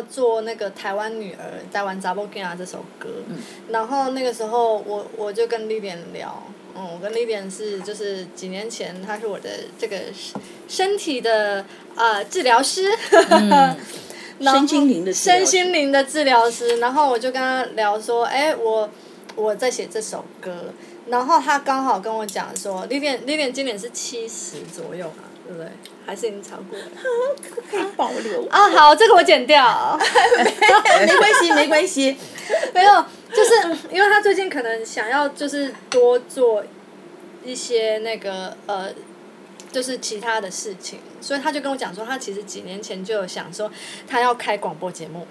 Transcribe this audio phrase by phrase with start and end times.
[0.00, 3.08] 要做那个台湾女儿在玩《扎波吉亚》这首歌，
[3.68, 6.42] 然后那个时候我我就跟丽莲聊，
[6.74, 9.96] 嗯，我跟丽莲是就是几年前她是我的这个
[10.66, 12.90] 身体的啊治疗师，
[14.40, 18.88] 身心灵的身心灵的治疗师，然后我就跟他聊说，哎，我
[19.36, 20.72] 我在写这首歌，
[21.08, 25.24] 然后他刚好跟我讲说，丽莲丽莲今年是七十左右嘛。
[25.50, 25.68] 对不对？
[26.06, 26.84] 还是已经超过了？
[27.68, 28.70] 可以保留啊！
[28.70, 29.98] 好，这个我剪掉。
[30.38, 32.16] 没关系，没关系。
[32.72, 33.04] 没有，
[33.34, 36.62] 就是因为他最近可能想要就是多做
[37.44, 38.94] 一些那个呃，
[39.72, 43.68] 就是其他的事情，所以他就跟我讲说，他其实几年前就有想说，
[44.06, 45.26] 他要开广播节目。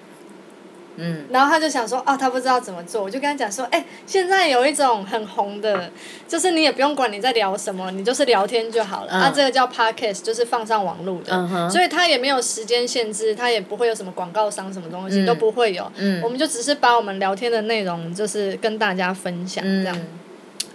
[0.99, 5.89] 嗯，然后他就想说，哦，他不知道怎么做，我就跟他讲说，哎，现在有一种很红的，
[6.27, 9.11] 就是你也不用管你在聊什么，你就是聊天就好了。
[9.11, 15.89] 啊，这个叫 podcast，就是放上网络的，所以他也没有时间限制，他也不会有什么广告商什么东西都不会有。
[15.95, 19.97] 嗯，我们就只是把我们聊天的内容，就是跟大家分享这样。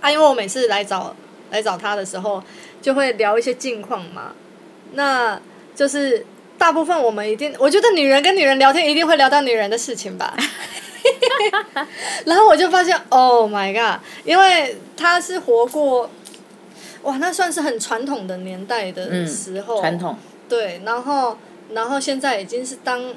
[0.00, 1.14] 啊，因为我每次来找
[1.50, 2.42] 来找他的时候，
[2.80, 4.32] 就会聊一些近况嘛，
[4.94, 5.40] 那
[5.74, 6.24] 就是。
[6.64, 10.34] 大部分我们一定，我觉得女人跟女人聊天一定会聊到女人的事情吧。
[12.24, 14.00] 然后我就发现，Oh my god！
[14.24, 16.08] 因为他是活过，
[17.02, 19.78] 哇，那算是很传统的年代的时候。
[19.78, 20.16] 传统。
[20.48, 21.36] 对，然后，
[21.74, 23.12] 然后现在已经是当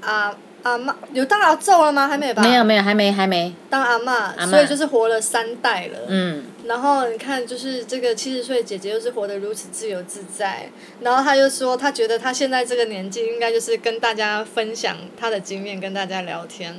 [0.00, 2.08] 阿阿妈，有当阿揍了吗？
[2.08, 2.42] 还没吧？
[2.42, 3.54] 没有，没有，还没，还没。
[3.68, 5.98] 当阿妈，所以就是活了三代了。
[6.08, 6.44] 嗯。
[6.66, 10.68] 然后你看，就是这个七十岁姐姐又是活得如此自由自在，
[11.00, 16.76] 然后她就说，她觉得她现在这个年纪应该就是跟大家分享她的经验，跟大家聊天，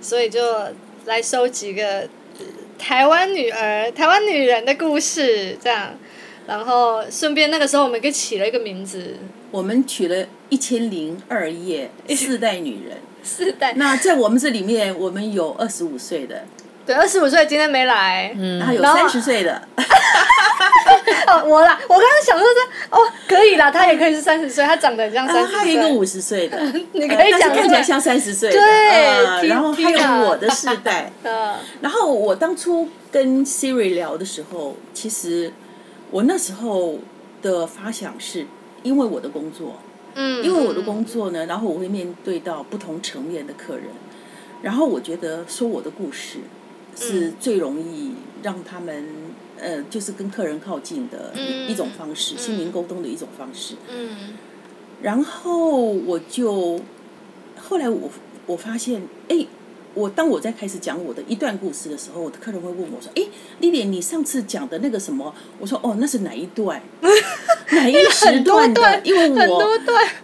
[0.00, 0.40] 所以就
[1.06, 2.06] 来收集个
[2.78, 5.94] 台湾女儿、台湾女人的故事，这样，
[6.46, 9.16] 然后顺便那个时候我们给起了一个名字，
[9.50, 16.44] 我们取了一千零二页四代女人，四代，那在我们这里面，我们有二十五岁的。
[16.90, 19.62] 对，二十五岁今天没来，嗯然后有三十岁的。
[21.28, 25.58] 哦，我啦，我刚刚想说这哦，可以啦，他也可以是三十岁，他长得像三十岁。
[25.60, 28.50] 还有一个五十岁的， 你可以讲看起来像三十岁。
[28.50, 31.12] 对，然后还有我的世代。
[31.80, 35.52] 然后我当初跟 Siri 聊的时候，其实
[36.10, 36.98] 我那时候
[37.40, 38.44] 的发想是，
[38.82, 39.76] 因为我的工作，
[40.16, 43.84] 嗯，因为我的工作呢，然后我会面对到不同层面的客人，
[44.62, 46.38] 然后我觉得说我的故事。
[46.96, 48.12] 是最容易
[48.42, 49.04] 让他们
[49.58, 53.74] 呃，就是跟客人靠近的一一种方式，心灵沟通的一种方式。
[53.90, 54.34] 嗯，
[55.02, 56.80] 然后我就
[57.58, 58.10] 后来我
[58.46, 59.46] 我发现，哎，
[59.92, 63.22] 我当我在开始讲我的一段故事的时候，我的客人会问我说：“哎，
[63.60, 66.80] 丽丽，你上次讲的那个什么？”我说：“哦，那是哪一段？
[67.72, 69.00] 哪一时段的？
[69.04, 69.62] 因为我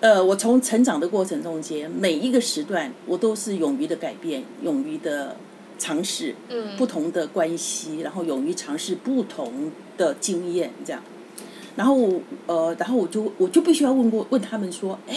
[0.00, 5.36] 呃，我从成长的过程中间，每一个时段，我都是勇于的改变，勇于的。”
[5.78, 11.02] 尝试嗯不同的关系，然后勇于尝试不同的经验，这样，
[11.76, 15.16] 然后呃，然后我就我就必须要问过问他们说，哎，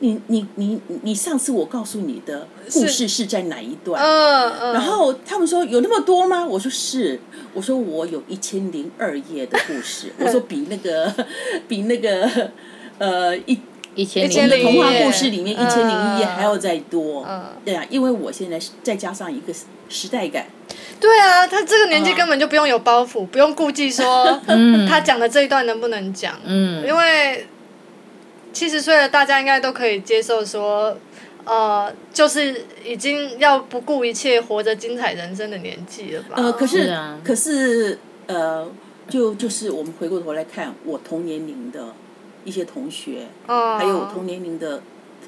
[0.00, 4.02] 你你你你上次我告诉你的故事是在哪一段？
[4.02, 4.72] 嗯嗯。
[4.72, 6.44] 然后他们说有那么多吗？
[6.44, 7.20] 我说是，
[7.54, 11.14] 我说我有一千零二页的故事， 我说比那个
[11.68, 12.50] 比那个
[12.98, 13.58] 呃一。
[13.96, 17.46] 一千零童话故事里面一千零一夜还要再多，嗯。
[17.64, 19.52] 对啊，因为我现在再加上一个
[19.88, 20.46] 时代感。
[21.00, 24.38] 对啊，他这个年纪根本就不用有包袱，不用顾忌说
[24.86, 26.86] 他讲的这一段能不能讲，嗯。
[26.86, 27.46] 因为
[28.52, 30.96] 七十岁了大家应该都可以接受说，
[31.44, 36.36] 呃，就是已经要不顾一切活着精彩人生的年纪了吧？
[36.36, 38.66] 呃，可是可是呃，
[39.08, 41.80] 就就是我们回过头来看我同年龄的。
[42.46, 44.80] 一些同学，还有同年龄的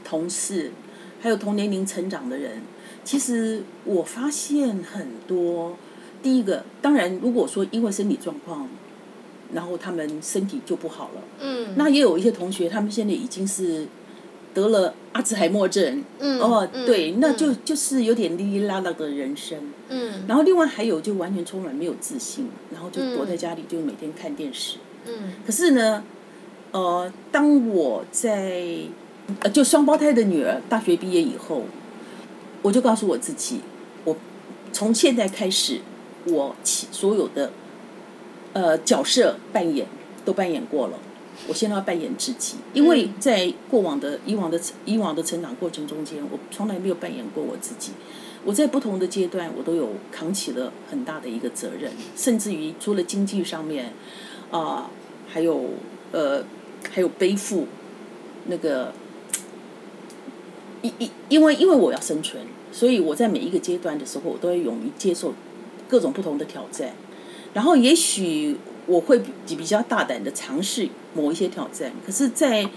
[0.03, 0.73] 同事，
[1.21, 2.63] 还有同年龄成长的人，
[3.05, 5.77] 其实我发现很多。
[6.21, 8.69] 第一个，当然，如果说因为身体状况，
[9.55, 13.87] 然后他们身体就不好了，嗯，那也有一些同学，他们现在已经是
[14.53, 19.57] 得了阿兹海默症，嗯，哦，对，那就就是有点哩哩啦啦的人生，
[19.91, 26.03] 嗯，然后另外还有就完全充满没有自信，然后就躲在家里就每天看电视，嗯，可是呢。
[26.73, 28.63] 呃，当我在
[29.43, 31.63] 呃，就双胞胎的女儿大学毕业以后，
[32.63, 33.61] 我就告诉我自己，
[34.05, 34.17] 我
[34.73, 35.81] 从现在开始，
[36.25, 37.51] 我所有的
[38.53, 39.87] 呃角色扮演
[40.25, 40.99] 都扮演过了，
[41.47, 47.93] 我现在要扮演自己，因为在过往的以往的以往的成长过程中间，我从来没有扮演过我自己，
[48.45, 53.93] 我在不同的阶段，我都有扛起了很大的一个责任，甚至于除了经济上面
[54.51, 54.91] 啊，
[55.27, 55.71] 还有
[56.13, 56.45] 呃。
[56.91, 57.67] 还有背负
[58.47, 58.93] 那个
[60.83, 62.43] 因因因为因为我要生存，
[62.73, 65.35] 所以我在每一个阶段的时候，我都会勇于接受
[65.89, 66.93] 各种不同的挑战。
[67.55, 68.57] 然后也许
[68.87, 72.69] 我会比比较大胆的尝试某一些挑战，可是，在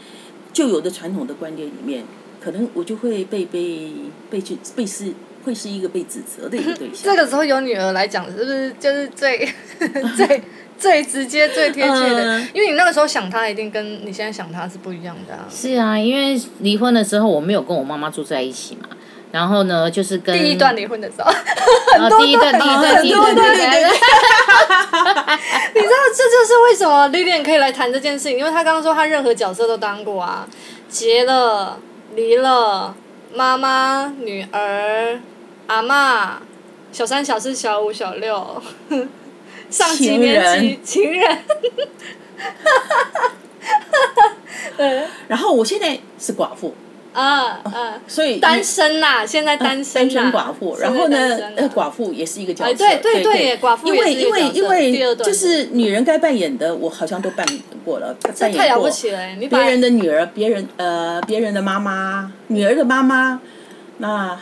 [0.54, 2.04] 旧有的传统的观念里面，
[2.40, 3.92] 可能我就会被被
[4.30, 5.14] 被去被是
[5.44, 7.04] 会是一个被指责的一个对象。
[7.04, 9.48] 这个时候有女儿来讲，是不是就是最
[10.16, 10.42] 最
[10.82, 12.40] 最直接、最贴切的？
[12.54, 15.38] 因为你那个时候想他，一定跟你现在想他是不一样的。
[15.50, 18.90] 是啊，因为离婚的时候，我没有跟我妈妈住在一起嘛。
[19.32, 21.32] 然后呢，就是跟第一段离婚的时候，
[22.20, 23.42] 第一段、第一段、第一段，第一段。
[25.74, 30.46] 你知道这就是为什么 Lilian 可以来谈这件事情，因为她刚刚说她任何角色都当过啊，
[30.90, 31.80] 结了、
[32.16, 32.94] 离了、
[33.34, 35.18] 妈妈、女儿、
[35.68, 36.42] 阿妈、
[36.92, 38.62] 小三、小四、小五、小六，
[39.72, 41.38] 上几年级情人，
[44.78, 45.04] 对。
[45.28, 46.76] 然后我现在是寡妇。
[47.14, 48.00] 啊啊！
[48.08, 50.08] 所以单身呐，现在单身。
[50.08, 51.18] 单身寡妇，然后呢？
[51.58, 52.74] 呃，寡妇也是一个角色。
[52.74, 58.16] 对对对，寡妇因为因为因为就是女人该扮演的，我好像都扮演过了。
[58.34, 59.20] 这太了不起了！
[59.38, 63.42] 你别人的女儿，别人呃，别人的妈妈，女儿的妈妈，
[63.98, 64.40] 那，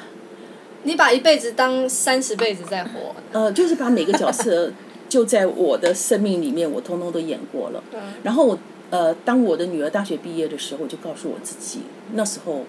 [0.84, 3.16] 你把一辈子当三十辈子在活。
[3.32, 4.72] 呃，就是把每个角色
[5.10, 7.84] 就在我的生命里面，我通通都演过了。
[7.94, 8.00] 嗯。
[8.24, 8.58] 然后我。
[8.92, 11.82] 呃，当我的女儿大学毕业的时候，我就告诉我自己，
[12.14, 12.64] 那时候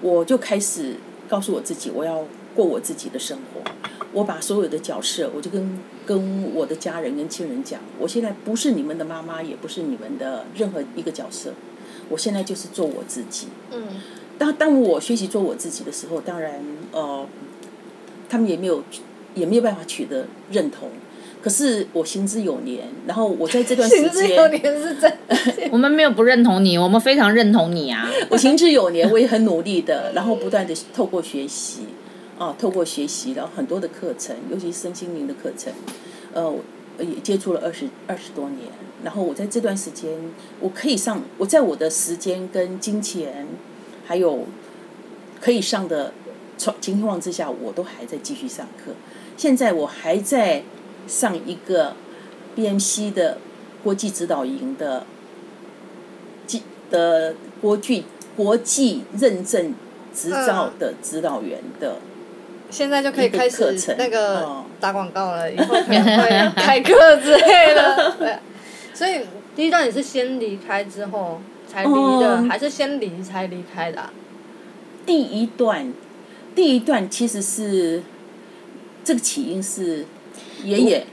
[0.00, 0.94] 我就开始
[1.28, 3.60] 告诉我自己，我要过我自己的生活。
[4.14, 11.52] 我把所有的角色，我就跟跟我的家人、跟亲人讲，我现在不是你们的妈妈，也不是你们的任何一个角色，
[12.08, 13.48] 我现在就是做我自己。
[13.70, 13.82] 嗯。
[14.38, 16.58] 当当我学习做我自己的时候，当然，
[16.90, 17.26] 呃，
[18.30, 18.82] 他们也没有
[19.34, 20.88] 也没有办法取得认同。
[21.44, 25.12] 可是我行之有年，然后我在这段时间， 行之有年是真。
[25.70, 28.10] 我们没有不认同你，我们非常认同你啊！
[28.30, 31.80] 我行之有年，我也很努力的，然后不断的透过学习，
[32.38, 35.70] 啊，透过学习，然后很多的课程，尤其是身心灵的课程，
[36.32, 36.50] 呃，
[36.98, 38.60] 也接触了二十二十多年。
[39.04, 40.10] 然后我在这段时间，
[40.60, 43.46] 我可以上，我在我的时间跟金钱，
[44.06, 44.46] 还有
[45.42, 46.14] 可以上的
[46.80, 48.92] 情况之下，我都还在继续上课。
[49.36, 50.62] 现在我还在。
[51.06, 51.94] 上一个
[52.56, 53.38] BMC 的
[53.82, 55.04] 国际指导营的，
[56.90, 58.04] 的国际
[58.36, 59.74] 国际认证
[60.14, 61.96] 执照的指导员的，
[62.70, 68.14] 现在就可以开始那个打广告了，以后可能会开课之类的。
[68.18, 68.38] 对，
[68.94, 69.20] 所以
[69.54, 71.90] 第一段你是先离开之后才离
[72.20, 74.10] 的，还是先离才离开的？
[75.04, 75.92] 第一段，
[76.54, 78.02] 第一段其实是
[79.04, 80.06] 这个起因是。
[80.62, 81.06] 爷爷，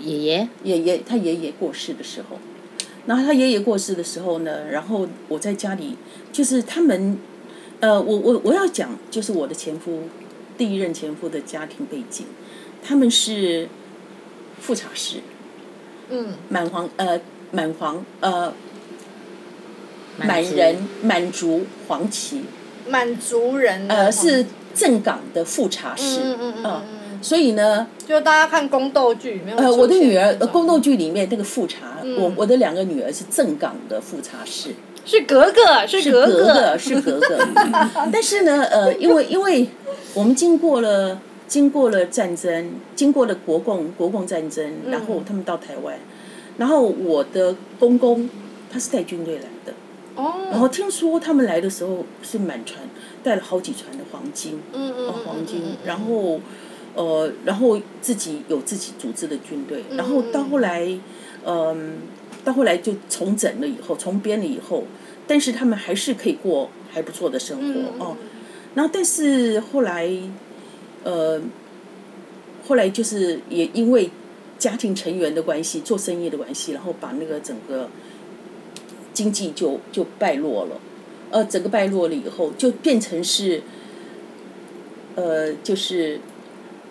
[0.00, 2.38] 爷爷，爷爷，他爷爷过世的时候，
[3.06, 5.96] 然后他爷爷过世的时候呢，然后我在家里，
[6.32, 7.18] 就是他们，
[7.80, 10.04] 呃，我我我要讲，就是我的前夫，
[10.56, 12.26] 第一任前夫的家庭背景，
[12.82, 13.68] 他们是
[14.60, 15.18] 富察氏，
[16.08, 18.52] 嗯，满皇呃满皇呃
[20.18, 22.42] 满人满族黄旗，
[22.88, 26.82] 满族人呃是正港的富察氏，嗯嗯嗯。
[27.22, 29.56] 所以呢，就大家看宫斗剧，没有？
[29.58, 34.70] 呃，我的女儿，宫斗剧里面那个富察，我我的两个女儿是正港的富察氏，
[35.04, 37.38] 是格格，是格格，是格格。
[38.10, 39.68] 但是呢，呃，因为因为
[40.14, 45.94] 我们经过了经过了战争，经过了国共国共战争，然后他们到台湾，
[46.56, 48.30] 然后我的公公
[48.72, 49.74] 他是带军队来的，
[50.16, 52.80] 哦，然后听说他们来的时候是满船
[53.22, 56.40] 带了好几船的黄金，嗯嗯，黄金，然后。
[56.96, 60.84] 呃，然后自己有自己组织的军队，然后到后来，
[61.46, 61.98] 嗯，
[62.44, 64.82] 到后来就重整了以后，重编了以后，
[65.26, 68.16] 但是他们还是可以过还不错的生活哦。
[68.74, 70.10] 然后，但是后来，
[71.04, 71.40] 呃，
[72.66, 74.10] 后来就是也因为
[74.58, 77.88] 家庭成员的关系，做生意的关系，然后把那个整个
[79.14, 80.80] 经济就就败落了。
[81.30, 83.62] 呃，整个败落了以后，就变成是，
[85.14, 86.18] 呃，就是。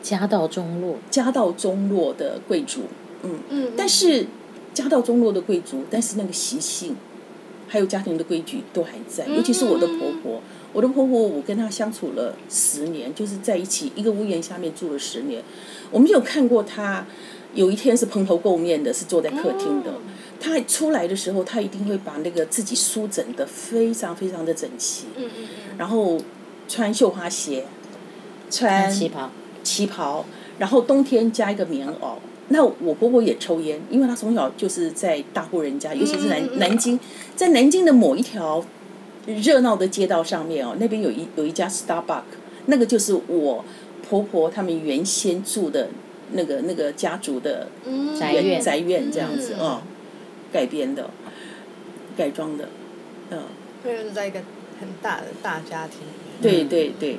[0.01, 2.81] 家道中落，家道中落的贵族，
[3.23, 4.27] 嗯嗯，但是
[4.73, 6.95] 家道中落的贵族，但是那个习性，
[7.67, 9.25] 还有家庭的规矩都还在。
[9.27, 10.41] 尤其是我的婆婆，
[10.71, 15.43] 我的婆婆，我跟她相处了十年，就是在一起一个屋檐下面住了十年。
[15.91, 17.05] 我们有看过她
[17.53, 19.93] 有一天是蓬头垢面的，是坐在客厅的。
[20.39, 26.17] 她出来的时候，她一定会把那个自己梳整的非常非常的整齐，嗯嗯嗯，然后
[26.69, 27.65] 穿绣花鞋，
[28.49, 29.29] 穿旗袍。
[29.63, 30.25] 旗袍，
[30.57, 32.15] 然后冬天加一个棉袄。
[32.49, 36.99] 那我婆婆也抽烟，因为她从小就是在大户人家，尤其是南南京，
[37.35, 38.65] 在南京的某一条
[39.27, 42.23] 热闹的街道上面哦，那边有一有一家 Starbucks，
[42.65, 43.63] 那个就是我
[44.07, 45.89] 婆婆他们原先住的
[46.31, 47.67] 那个那个家族的
[48.19, 49.81] 宅院宅院这样子哦，
[50.51, 51.09] 改编的，
[52.17, 52.69] 改装的，
[53.29, 53.43] 嗯。
[53.85, 54.39] 就是在一个
[54.79, 55.99] 很大的大家庭。
[56.41, 57.17] 对对对。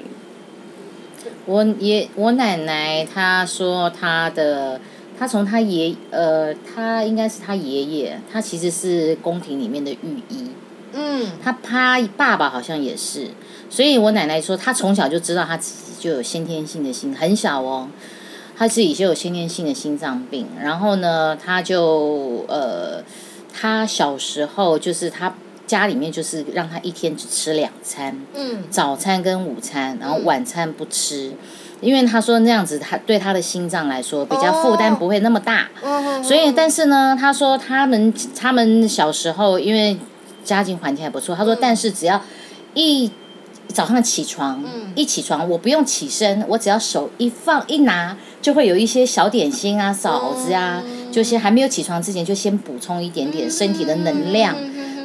[1.47, 4.81] 我爷我奶奶她说她的。
[5.19, 10.51] 她从她爷呃，她应该是她爷爷，他其实是宫廷里面的御医。
[10.95, 11.27] 嗯。
[11.43, 13.29] 他他爸爸好像也是，
[13.69, 17.89] 所以我奶奶说，她从小就知道她自己就有先天性的心，很小哦，
[18.57, 20.47] 他自己就有先天性的心脏病。
[20.59, 23.05] 然后呢，他就呃，
[23.53, 25.35] 他小时候就是他
[25.71, 31.33] 家里面就是让他一天只吃两餐，嗯，早餐跟午餐，然后晚餐不吃。
[31.81, 35.69] 因为他说那样子，他对他的心脏来说比较负担不会那么大，
[36.25, 39.97] 所以但是呢，他说他们他们小时候因为
[40.43, 42.21] 家境环境还不错，他说但是只要
[42.75, 43.09] 一
[43.69, 44.65] 早上起床，
[44.97, 54.57] 一起床我不用起身，我只要手一放一拿，就会有一些小点心啊、枣子啊，就是还没有起床之前就先补充一点点身体的能量。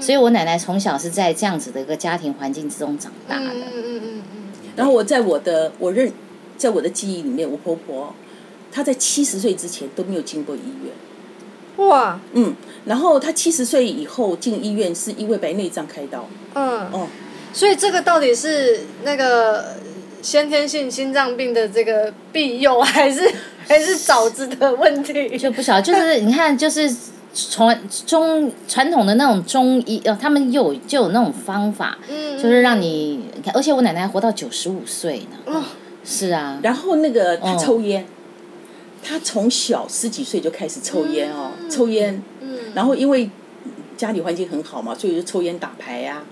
[0.02, 3.46] 所以我奶奶从小是在这样子的一个家庭环境之中长大的。
[3.46, 4.24] 嗯嗯嗯嗯。
[4.76, 6.12] 然后我在我的我认。
[6.58, 8.16] 在我的记忆里面，我婆婆
[8.72, 11.86] 她在七十岁之前都没有进过医院。
[11.90, 12.18] 哇！
[12.32, 16.26] 嗯，然后她七十岁以后进医院是因为白内障开刀。
[16.54, 16.90] 嗯。
[16.94, 17.10] 哦，
[17.52, 19.76] 所以这个到底是那个
[20.22, 23.30] 先天性心脏病的这个庇佑，还是
[23.68, 25.38] 还是早子的问题？
[25.38, 26.90] 就不晓得，就是你看，就是
[27.36, 35.38] 传中传统的那种中医，呃，他们有就有那种方法，嗯，就是让你看，而且我奶奶活到九十五岁呢。
[35.46, 35.64] 哦。
[36.08, 38.06] 是啊，然后那个他抽烟，
[39.04, 42.58] 他从小十几岁就开始抽烟哦，抽烟，嗯。
[42.76, 43.28] 然后因为
[43.98, 46.24] 家里环境很好嘛，所以就抽烟打牌呀，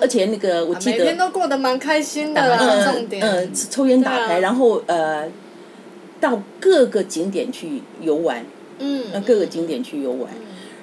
[0.00, 5.28] 而且那个我记得每天都过得蛮开心的，重点，嗯，抽烟打牌，然后呃，
[6.20, 8.44] 到各个景点去游玩，
[8.78, 10.30] 嗯，各个景点去游玩，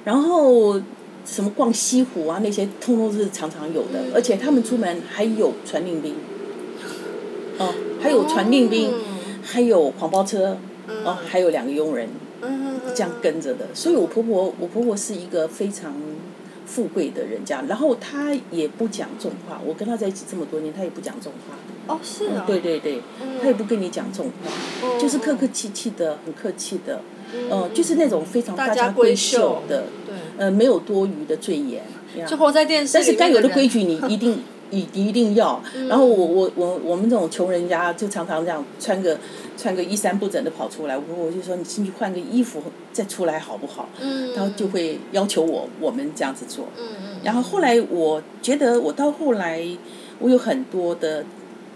[0.04, 0.82] 然后
[1.26, 6.16] 什么逛西湖啊那些，通通是常常有的，而且他们出门还有传令兵。
[7.60, 7.72] 哦，
[8.02, 8.92] 还有传令兵，
[9.44, 10.58] 还有黄包车，
[11.06, 12.10] 哦，还有两个佣人，
[12.96, 13.68] 这样跟着的。
[13.76, 15.94] 所以我婆婆，我婆婆是一个非常
[16.66, 19.62] 富贵的人家，然后她也不讲重话。
[19.64, 21.94] 我跟她在一起这么多年，她也不讲重话。
[21.94, 22.44] 哦，是啊。
[22.48, 23.00] 对对对，
[23.40, 27.02] 她也不跟你讲重话，就是客客气气的，很客气的，
[27.52, 31.84] 嗯，就是那种非常大家闺秀的，对，呃，没有多余的尊严，
[32.28, 34.44] 就活在电视但是该有的规矩 你一定。
[34.72, 39.16] 一一定要，然后我我我我们这种穷人家就常常这样穿个
[39.56, 42.60] 穿个衣衫不整的跑出来，我我就说你进去换个衣服
[42.92, 43.88] 再出来好不好？
[44.02, 46.70] 嗯，然后就会要求我我们这样子做。
[46.76, 47.18] 嗯嗯。
[47.24, 49.64] 然后后来我觉得我到后来
[50.18, 51.24] 我有很多的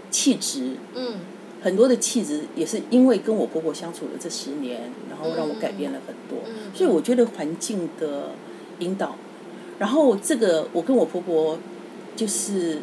[0.10, 1.18] 气质，嗯，
[1.62, 6.40] 很多的气质也是因为跟我婆婆相处的这十年，然后让我改变了很多。
[6.48, 6.72] 嗯。
[6.74, 8.32] 所以我觉得环境的
[8.80, 9.16] 引导，
[9.80, 11.58] 然后这个我跟我婆婆。
[12.16, 12.80] 就是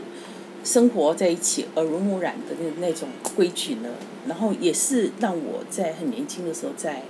[0.62, 3.88] 生活在一起耳濡目染的那那种规矩呢，
[4.28, 7.02] 然后也是让我在很年轻的时候在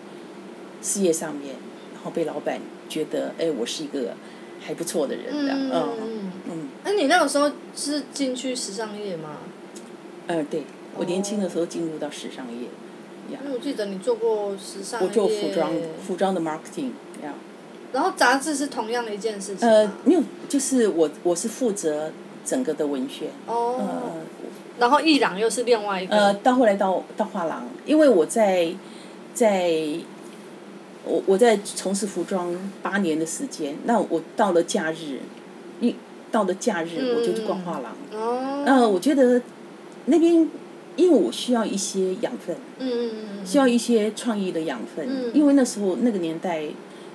[0.81, 1.57] 事业上面，
[1.93, 4.15] 然后被老板觉得哎，我是一个
[4.59, 6.69] 还不错的人这样，嗯嗯嗯。
[6.83, 9.37] 那你那个时候是进去时尚业吗？
[10.29, 10.63] 嗯，对，
[10.97, 12.65] 我年轻的时候进入到时尚业，
[13.33, 13.41] 呀。
[13.45, 15.71] 因为我记得你做过时尚我做服装，
[16.07, 16.91] 服装的 marketing
[17.23, 17.35] 呀。
[17.93, 22.11] 然后杂志是同样的一件事情呃，没有，就是我我是负责
[22.45, 23.29] 整个的文学。
[23.47, 23.81] 哦。
[24.77, 26.17] 然后艺廊又是另外一个。
[26.17, 28.75] 呃，到后来到到画廊，因为我在
[29.33, 29.71] 在，
[31.05, 35.21] 我我在从事服装八年的时间，那我到了假日，
[35.81, 35.95] 一
[36.33, 37.93] 到了假日我就去逛画廊。
[38.21, 38.65] 哦。
[38.67, 39.41] 那我觉得
[40.07, 40.51] 那边，
[40.97, 42.57] 因为我需要一些养分。
[42.79, 43.11] 嗯嗯
[43.41, 43.47] 嗯。
[43.47, 46.65] 需要一些创意的养分，因为那时候那个年代。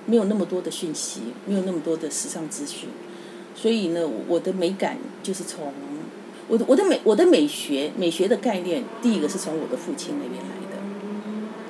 [0.06, 2.88] 没有那么多的讯息，没有那么多的时尚资讯，
[3.54, 5.72] 所以呢，我的美感就是从
[6.48, 10.82] 我的我的美我的美学美学的概念，第一个是从我的父亲那边来的。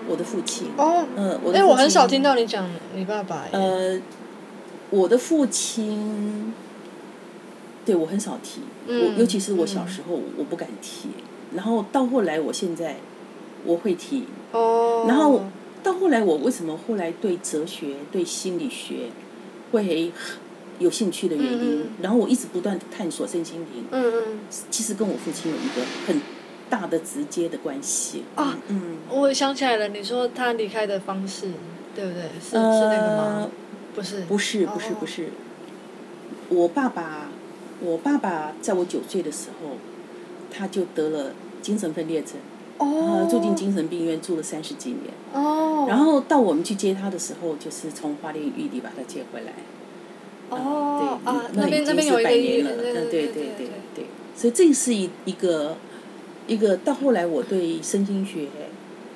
[0.09, 3.47] 我的父亲哦，嗯，哎，我很少听到你讲你爸爸。
[3.51, 4.01] 呃，
[4.91, 6.55] 我的父亲，
[7.85, 11.09] 对我很少提，我尤其是我小时候我不敢提，
[11.55, 12.97] 然后到后来我现在
[13.65, 15.43] 我会提，哦，然后。
[15.83, 19.09] 到后来，我为什么后来对哲学、对心理学
[19.73, 20.13] 会
[20.79, 21.87] 有兴趣的原因？
[22.03, 23.87] 然后我一直不断探索身心灵。
[23.91, 24.41] 嗯嗯。
[24.69, 26.21] 其实跟我父亲有一个很
[26.69, 28.25] 大的直接的关系。
[28.35, 28.99] 啊，嗯。
[29.09, 31.47] 我想起来了，你说他离开的方式，
[31.97, 32.25] 对不对？
[32.39, 33.49] 是是那个吗？
[33.95, 34.21] 不是。
[34.25, 35.31] 不是不是不是。
[36.51, 37.31] 我爸爸
[37.81, 39.79] 我爸爸在我九岁的时候，
[40.51, 42.35] 他就得了精神分裂症，
[42.79, 45.15] 哦，住进精神病院住了三十几年。
[45.33, 49.53] 哦，然后到我们去接他的时候，就是从花莲玉里把他接回来。
[50.51, 54.05] 哦对，啊，那边已经是那边有一个医院，百年了，嗯，对对对对对，
[54.35, 55.77] 所以这是一一个
[56.49, 58.49] 一个到后来我对身心学、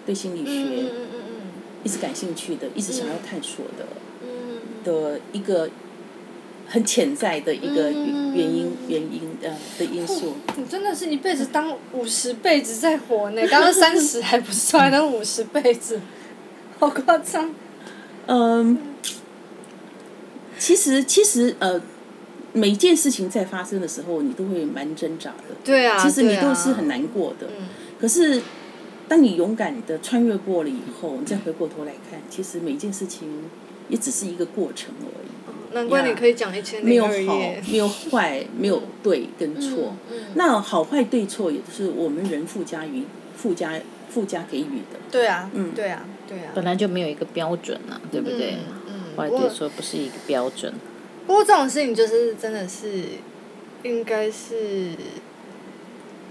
[0.06, 1.40] 对心理嗯学嗯嗯嗯
[1.82, 3.84] 一直感兴趣的，一直想要探索的
[4.22, 5.68] 嗯的一个
[6.66, 10.34] 很潜在的一个嗯原因原因呃的因素。
[10.56, 16.00] 嗯，你真的是一辈子当五十辈子在活呢，刚刚三十还不算，那五十辈子，
[16.78, 17.54] 好夸张。
[18.26, 18.78] 嗯，
[20.58, 21.80] 其实其实呃，
[22.52, 25.54] 每一件事情在发生的时候，你都会蛮挣扎的。
[25.62, 27.48] 对啊，其实你都是很难过的。
[27.58, 27.68] 嗯
[28.00, 28.42] 可是，
[29.08, 33.44] 当你勇敢的穿越过了以后，你再回过头来看，其实每一件事情
[33.88, 35.28] 也只是一个过程而已，
[35.74, 37.38] 难怪你可以讲一千零没有好。
[37.70, 39.94] 没有坏，没有对跟错。
[40.10, 43.02] 嗯嗯那好坏对错也是我们人附加于
[43.36, 43.72] 附加
[44.08, 44.98] 附加给予的。
[45.10, 46.52] 对啊，嗯对啊，对啊。
[46.54, 48.56] 本来就没有一个标准啊，对不对？
[48.88, 50.72] 嗯，坏不过对错不是一个标准。
[51.26, 53.02] 不过这种事情就是真的是，
[53.82, 54.90] 应该是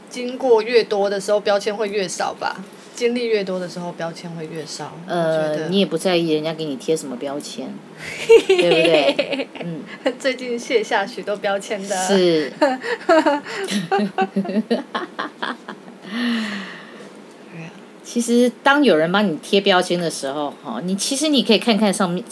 [0.09, 2.63] 经过越多的时候，标签会越少吧。
[3.03, 4.97] 经历越多的时候，标签会越少。
[5.07, 7.67] 呃，你也不在意人家给你贴什么标签，
[8.47, 9.47] 对不对？
[9.59, 9.81] 嗯，
[10.17, 12.07] 最近卸下许多标签的。。
[12.07, 12.53] 是。
[18.05, 22.23] 其实，当有人帮你贴标签的时候，哈，你其实你可以看看上面，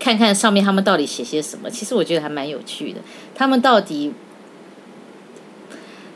[0.00, 1.68] 看看上面他们到底写些什么。
[1.68, 3.00] 其实我觉得还蛮有趣的，
[3.34, 4.14] 他们到底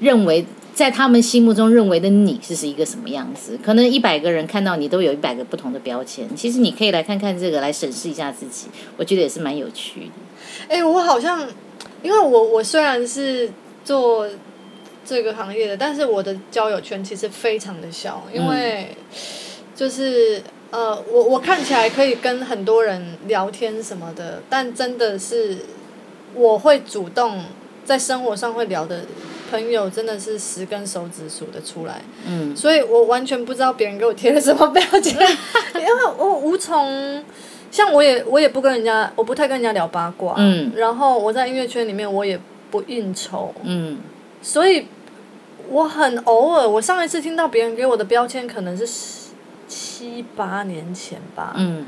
[0.01, 0.47] 认为
[0.79, 3.59] 在他们心目中认为的你是是一个什么样子？
[3.65, 6.25] 可能一百个人看到你都有一百个不同的标签。
[6.37, 10.13] 其实你可以来看看这个，来审视一下自己，我觉得也是蛮有趣的。
[10.69, 11.45] 哎、我好像，
[12.01, 13.51] 因为我我虽然是
[13.85, 14.29] 做
[15.05, 18.95] 这个行业的，但是我的交友圈其实非常的小，因为
[19.75, 25.59] 就是呃，我我看起来可以跟很多人聊天什么的，但真的是
[26.37, 27.47] 我会主动
[27.85, 29.01] 在生活上会聊的
[29.51, 32.03] 朋友，真的是十根手指数得出来。
[32.27, 35.15] 嗯，所以我完全不知道别人给我贴了什么标签，
[35.75, 37.25] 因为我无从，
[37.71, 40.73] 像我也我也不跟人家，我不太跟人家聊八卦，嗯。
[40.77, 42.39] 然后我在音乐圈里面我也
[42.71, 43.99] 不应酬，嗯。
[44.41, 44.87] 所以
[45.69, 49.29] 我很偶尔，我上一次听到别人给我的标签可能是十
[49.67, 51.87] 七八年前吧，嗯，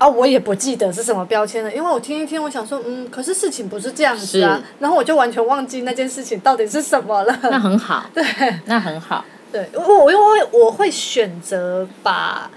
[0.00, 7.38] 啊，我也不记得是什么标签了，因为我听一听，我想说，嗯，可是事情不是这样子啊，然后我就完全忘记那件事情到底是什么了。
[7.42, 8.24] 那很好， 对，
[8.64, 9.22] 那很好。
[9.52, 12.50] 对，我我因为我会选择把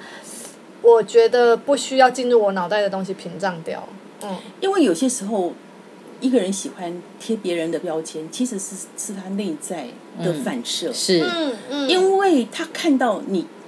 [0.82, 3.86] 我觉得不需要进入我脑袋的东西屏障掉。
[4.24, 5.54] 嗯，因为有些时候，
[6.22, 9.88] 一个人喜欢贴别人的标签，其实是是他内在
[10.24, 10.94] 的反射。
[10.94, 13.63] 是，嗯嗯，因为他看到你，他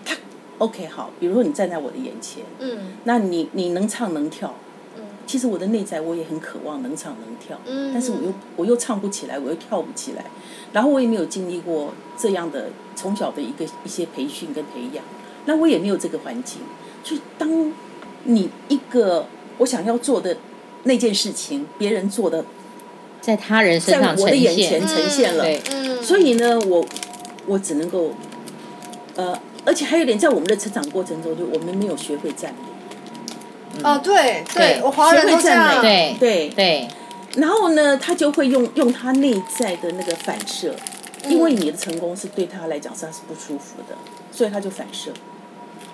[0.57, 2.93] OK 好，比如说你站在我的眼前，嗯。
[3.03, 4.53] 那你你能唱能跳，
[5.27, 8.33] 其实我的内在我也很渴望能唱能跳，嗯但是我又。
[8.57, 10.23] 我又唱不起来，我又跳不起来，
[10.71, 15.03] 然后我也没有经历过这样的从小的一个一些培训跟培养，
[15.45, 16.61] 那我也没有这个环境，
[17.03, 17.73] 所以当
[18.23, 20.37] 你一个我想要做的
[20.83, 22.45] 那件事情，别人做的
[23.19, 26.85] 在他人身在上呈我的眼前，呈现了，对，嗯，所以呢，我
[27.45, 28.13] 我只能够，
[29.17, 32.53] 呃，而且还有点，在我们的成长过程中，就我们没有学会赞
[33.73, 36.87] 美，哦，对对我华人都这学会赞样，对对，对，
[37.37, 40.75] 然后呢，他就会用用他内在的那个反射，
[41.27, 43.95] 因为你的成功是对他来讲是他是不舒服的，
[44.31, 45.11] 所以他就反射，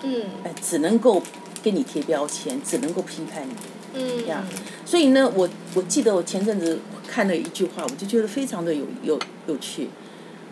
[0.02, 0.22] 嗯。
[0.44, 1.22] 哎，只能够
[1.62, 3.52] 给你贴标签，只能够批判你。
[3.94, 4.42] 嗯呀
[4.86, 9.90] 所以呢，我我记得我前阵子看了一句话，我就觉得非常的有有有趣，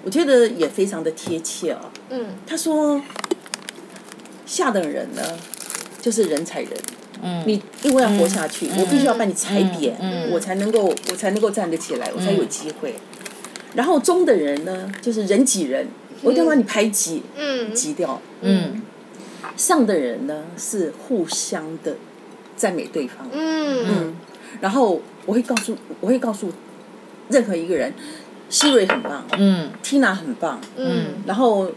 [0.05, 1.91] 我觉得也非常的贴切啊。
[2.09, 2.27] 嗯。
[2.47, 3.01] 他说，
[4.47, 5.23] 下等人呢，
[6.01, 6.71] 就是人踩人。
[7.23, 10.31] 嗯，你因为要活下去，我必须要把你踩扁，嗯。
[10.33, 12.95] 我才能够我才能够站得起来，我才有机会。
[13.75, 15.87] 然后中等人呢，就是人挤人，
[16.23, 17.75] 我一定要把你排挤、嗯。
[17.75, 18.21] 挤掉。
[18.41, 18.83] 嗯。
[19.57, 21.97] 上等人呢，是互相的
[22.57, 23.29] 赞美对方。
[23.33, 23.85] 嗯。
[23.87, 24.17] 嗯，
[24.61, 26.51] 然后我会告诉我会告诉
[27.29, 27.93] 任何一个人，
[28.51, 31.23] 希瑞很棒嗯，Tina 很棒，嗯。
[31.27, 31.71] 然后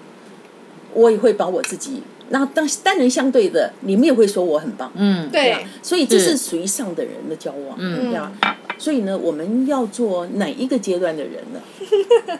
[0.94, 8.12] 我也会把我自己，然后当单人相对的，你们也会说我很棒，嗯，对，所以这是是属于上等人的交往，嗯。
[8.12, 8.32] 对吧。
[8.80, 12.40] 所以呢，我们要做哪一个阶段的人呢？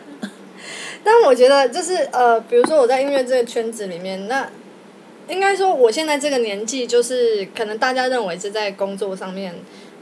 [1.02, 4.48] 但我觉得就是呃，比如说我在音乐这个圈子里面，那
[5.28, 9.54] 应该说我现在这个年纪，就是可能大家认为是在工作上面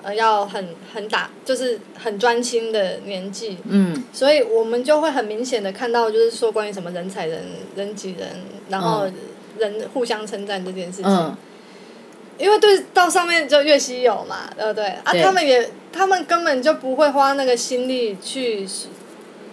[0.03, 3.59] 呃要很很打，就是很专心的年纪。
[3.69, 4.05] 嗯。
[4.13, 7.43] 所以我们就会很明显的看到，就是说关于什么人踩人、
[7.77, 8.29] 人挤人，
[8.69, 9.07] 然后
[9.59, 11.11] 人互相称赞这件事情。
[11.11, 11.37] 嗯。
[12.39, 14.87] 因为对到上面就越稀有嘛，对不对？
[15.05, 18.67] 啊，他们也，他们根本就不会花那个心力去，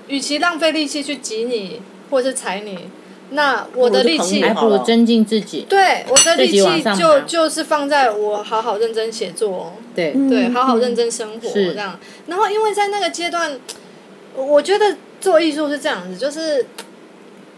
[0.08, 2.90] 与其浪费力气去挤你或是踩你，
[3.32, 5.66] 那我的力气还不如增进自己。
[5.70, 12.00] 对，我的力气就就是放在我好好认真写作，对对，好好认真生活这样。
[12.28, 13.60] 然后因为在那个阶段，
[14.36, 16.66] 我觉得做艺术是这样子，就是。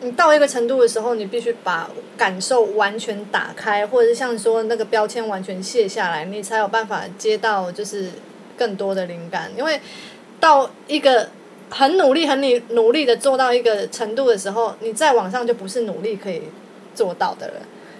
[0.03, 8.09] 你到一个程度的时候，你必须把感受完全打开，或者是像说那个标签完全卸下来，你才有办法接到就是
[8.57, 9.51] 更多的灵感。
[9.55, 9.79] 因为
[10.39, 11.29] 到一个
[11.71, 16.43] 很努力、很努努力的做到一个程度的时候，你再往上就不是努力可以
[16.93, 17.53] 做到的了，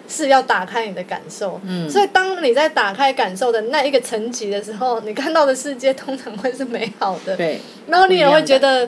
[0.07, 1.60] 是要打开你的感受。
[1.65, 1.89] 嗯。
[1.89, 7.36] 所以当你在打开感受的那一个层级的时候，你看到的世界通常会是美好的。
[7.36, 7.60] 对。
[7.88, 8.88] 然后你也会觉得。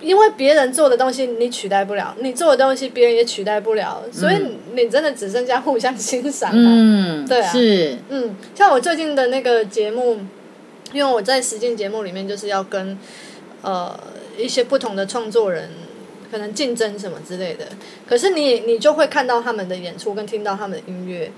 [0.00, 4.36] 因为别人做的东西你取代不了，你做的东西别人也取代不了，所以
[4.74, 6.50] 你真的只剩下互相欣赏。
[6.52, 10.18] 嗯，对啊，是，嗯，像我最近的那个节目，
[10.92, 12.98] 因为我在实践节目里面就是要跟
[13.62, 13.98] 呃
[14.36, 15.70] 一些不同的创作人
[16.30, 17.66] 可能竞争什么之类的，
[18.06, 21.30] 可是你你就会看到他们的演出跟听到他们的音乐。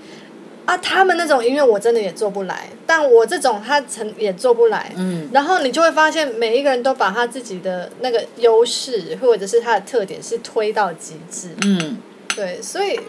[0.65, 4.91] 啊，他们那种音乐我真的也做不来，但我这种他成也做不来。
[4.97, 5.29] 嗯。
[5.31, 11.51] 然后你就会发现，每一个人都把他自己的那个优势或者是他的特点是推到极致。
[11.65, 11.99] 嗯。
[12.35, 12.99] 对，所以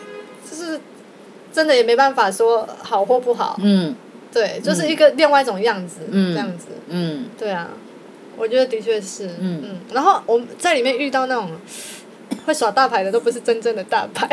[0.48, 0.79] 就是
[1.53, 3.59] 真的也没办法说好或不好。
[3.61, 3.92] 嗯。
[4.33, 6.66] 对，就是一个另外一种样子，这样子。
[6.87, 7.27] 嗯。
[7.37, 7.70] 对啊，
[8.38, 9.27] 我觉得的确是。
[9.40, 9.81] 嗯嗯。
[9.92, 11.51] 然后我在里面遇到那种
[12.46, 14.29] 会耍大牌的，都不是真正的大牌。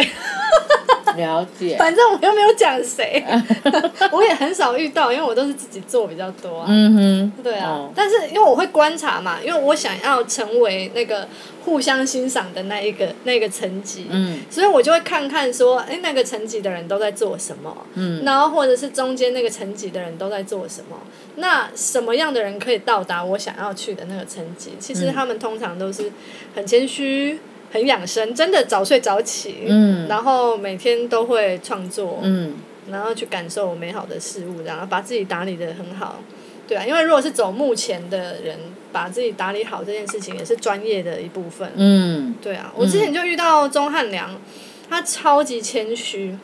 [1.16, 3.24] 了解， 反正我又没有讲谁，
[4.12, 6.66] 我也很少遇到，因为我都是自己做比较多啊。
[6.68, 11.26] 嗯哼，对啊，但是因为我会观察嘛，因为我想要成为那个
[11.64, 20.98] 互相欣赏的那一个那个层级，嗯，所以我就会看看说，哎，那个层级的人都在做什么，嗯，然后或者是中间那个层级的人都在做什么，
[21.36, 24.72] 那什么样的人可以到达我想要去的那个层级？
[24.80, 26.12] 其实他们通常都是
[26.56, 27.40] 很谦虚。
[27.72, 30.08] 很养生，真的早睡早起，嗯。
[30.08, 32.54] 然后每天都会创作，嗯。
[32.90, 36.22] 然后去感受美好的事物，然后把自己打理的很好，
[36.68, 38.58] 对啊，因为如果是走目前的人，
[38.94, 44.40] 把自己打理好这件事情也是专业的一部分，嗯，对啊，我之前就遇到钟汉良，
[44.88, 46.38] 他超级谦虚，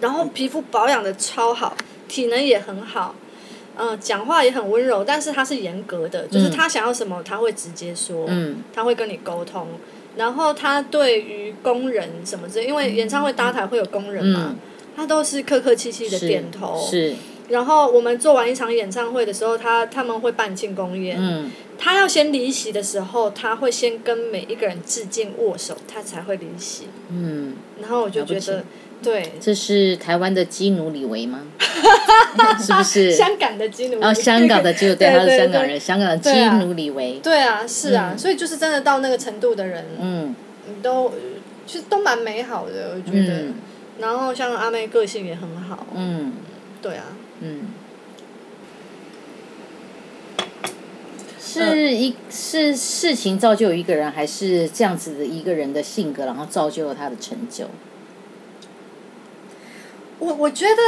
[0.00, 1.74] 然后皮肤保养的超好，
[2.08, 3.14] 体能也很好，
[3.78, 8.28] 嗯，讲话也很温柔，但是他是严格的，就是他想要什么他会直接说，
[8.74, 9.66] 他会跟你沟通。
[10.16, 14.56] 然后他对于工人什么之类，因为演唱会搭台会有工人嘛，
[14.96, 16.78] 他都是客客气气的点头。
[16.90, 17.14] 是。
[17.48, 21.16] 然后我们做完一场演唱会的时候，他他们会办庆功宴。
[21.18, 21.50] 嗯。
[21.78, 26.88] 他要先离席的时候，他会先跟每一个人致敬握手，他才会离席。
[27.08, 27.54] 嗯。
[27.80, 28.64] 然后我就觉得。
[29.02, 31.40] 对，这是台湾的基努里维吗？
[32.60, 33.10] 是不是？
[33.10, 37.18] 香港的基努哦，香港的基努对，他是香港人，香港的基努里维。
[37.22, 40.34] 对啊，是啊，所以就是真的到那个程度的人，嗯，
[40.82, 41.12] 都
[41.66, 43.44] 其实都蛮美好的，我觉得。
[43.98, 46.32] 然后像阿妹个性也很好，嗯，
[46.80, 47.04] 对啊，
[47.40, 47.68] 嗯，
[51.38, 57.66] 是一是事情造就一个人，还是这样子的一个人的性格，然后造就了他的成就？
[60.20, 60.82] 我我觉得，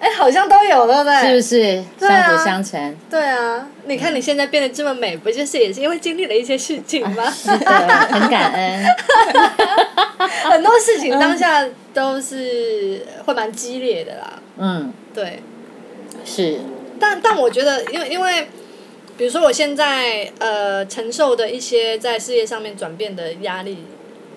[0.00, 2.96] 哎，好像都有了呗，是不是相辅相成？
[3.08, 7.30] 对啊，你看你现在变得这么美，不就是也是因为经历了一些事情吗？
[7.30, 8.84] 是的，很感恩。
[10.50, 11.64] 很多事情当下
[11.94, 14.40] 都是会蛮激烈的啦。
[14.56, 15.40] 嗯，对，
[16.24, 16.58] 是。
[16.98, 18.48] 但但我觉得，因为因为，
[19.16, 23.84] 比如说我现在呃承受的一些在事业上面转变的压力。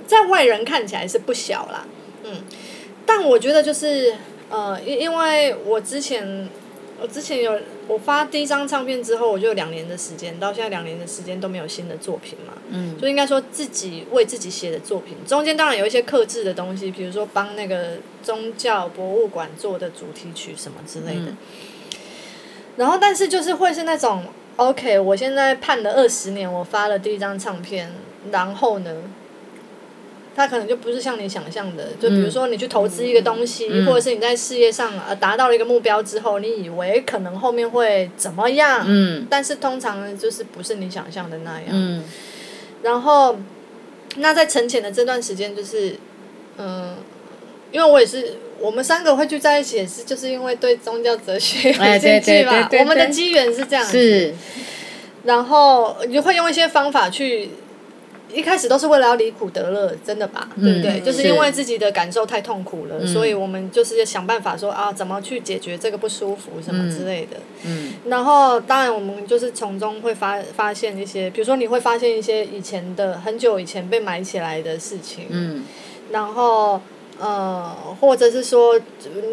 [0.08, 1.86] 在外人看起来是不小啦，
[2.24, 2.44] 嗯，
[3.06, 4.14] 但我觉得就是
[4.50, 6.48] 呃，因因为我之前
[7.02, 21.34] 我之前有我发第一张唱片之后，我就有两年的时间，到现在两年的时间都没有新的作品嘛，嗯，就应该说自己为自己写的作品，中间当然有一些克制的东西，比如说帮那个宗教博物馆做的主题曲什么之类的，
[22.78, 24.24] 然后但是就是会是那种
[24.56, 27.92] OK，我现在判了二十年，我发了第一张唱片，
[28.32, 28.92] 然后呢？
[30.36, 38.84] 他可能就不是像你想象的，就比如说你去投资一个东西，或者是你在事业上呃达到了一个目标之后，你以为可能后面会怎么样？
[38.86, 41.70] 嗯，但是通常就是不是你想象的那样。
[41.70, 42.04] 嗯，
[42.84, 43.38] 然后
[44.18, 45.96] 那在沉潜的这段时间，就是
[46.58, 46.96] 嗯，
[47.72, 52.70] 因为我也是，我们三个会聚在一起，也是就是因为对宗教哲学有兴趣吧。
[52.80, 54.34] 我们的机缘是这样子。
[55.24, 57.52] 然后你就会用一些方法去。
[58.36, 60.50] 一开始都是为了要离苦得乐，真的吧？
[60.62, 61.00] 对不对？
[61.00, 67.38] 就是因为自己的感受太痛苦了，所以我们就是要想办法说啊，怎么去解决这个不舒服什么之类的。
[67.64, 67.94] 嗯。
[68.08, 75.28] 然后，当然我们就是从中会发发现一些，比如说你会发现一些以前的很久以前被埋起来的事情。
[75.30, 75.64] 嗯。
[76.12, 76.82] 然后，
[77.18, 78.78] 呃，或者是说，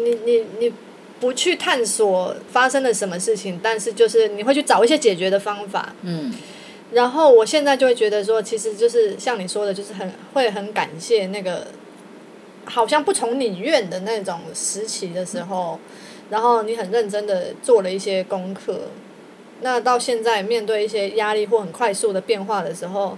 [0.03, 0.73] 你你你
[1.19, 5.93] 不去探索发生了什么事情，但是就是你会去找一些解决的方法。
[6.03, 6.33] 嗯。
[6.93, 11.67] 然后我现在就会觉得说，其实就是像你说的，就是很会很感谢那个，
[12.65, 15.79] 好像不从你愿的那种时期的时候，
[16.29, 18.81] 然后你很认真的做了一些功课，
[19.61, 23.17] 那到现在面对一些压力或很快速的变化的时候，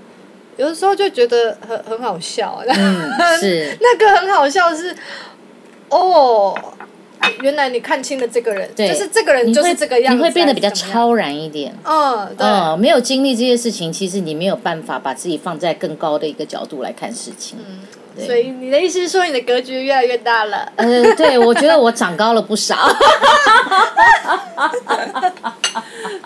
[0.57, 2.63] 有的时候就觉得很很好笑。
[2.67, 4.95] 嗯，是那个很好笑是，
[5.89, 6.57] 哦。
[7.41, 11.75] 原来你看清了这个人，就是这个人就是这个样子，你会变得比较超然一点。
[11.83, 17.57] 嗯，嗯，没有经历这些事情，其实你没有办法把自己放在更高的一个角度来看事情。
[17.59, 17.81] 嗯，
[18.25, 20.71] 所以你的意思是说，你的格局越来越大了？
[20.75, 22.75] 呃，对，我觉得我长高了不少。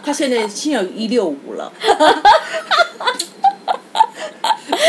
[0.03, 1.71] 他现在心有一六五了。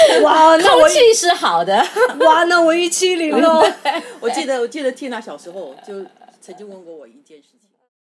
[0.23, 1.75] 哇，空气是好的。
[2.21, 3.67] 哇，那我一七零哦。
[4.21, 6.05] 我记得，我记得 Tina 小时候就
[6.41, 7.70] 曾经问过我一件事情。